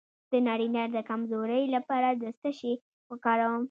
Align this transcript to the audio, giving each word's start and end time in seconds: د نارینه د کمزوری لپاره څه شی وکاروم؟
د 0.31 0.33
نارینه 0.47 0.83
د 0.95 0.97
کمزوری 1.09 1.63
لپاره 1.75 2.07
څه 2.41 2.49
شی 2.59 2.73
وکاروم؟ 3.11 3.59